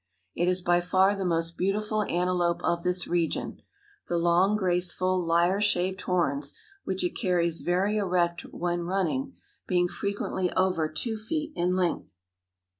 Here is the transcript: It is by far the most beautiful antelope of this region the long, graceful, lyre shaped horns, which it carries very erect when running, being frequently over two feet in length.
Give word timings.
It 0.33 0.47
is 0.47 0.61
by 0.61 0.81
far 0.81 1.13
the 1.15 1.23
most 1.25 1.59
beautiful 1.59 2.01
antelope 2.09 2.63
of 2.63 2.81
this 2.81 3.05
region 3.05 3.61
the 4.07 4.17
long, 4.17 4.57
graceful, 4.57 5.23
lyre 5.23 5.61
shaped 5.61 6.01
horns, 6.01 6.53
which 6.83 7.03
it 7.03 7.15
carries 7.15 7.61
very 7.61 7.97
erect 7.97 8.41
when 8.49 8.81
running, 8.81 9.35
being 9.67 9.87
frequently 9.87 10.51
over 10.53 10.89
two 10.89 11.17
feet 11.17 11.53
in 11.55 11.75
length. 11.75 12.15